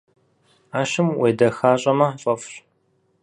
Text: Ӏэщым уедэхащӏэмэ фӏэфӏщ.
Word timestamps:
Ӏэщым 0.71 1.07
уедэхащӏэмэ 1.19 2.07
фӏэфӏщ. 2.21 2.53